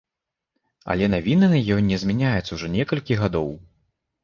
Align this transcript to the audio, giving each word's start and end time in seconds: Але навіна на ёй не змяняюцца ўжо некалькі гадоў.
Але 0.93 1.09
навіна 1.15 1.51
на 1.51 1.59
ёй 1.77 1.85
не 1.91 2.01
змяняюцца 2.05 2.51
ўжо 2.61 2.73
некалькі 2.79 3.21
гадоў. 3.23 3.49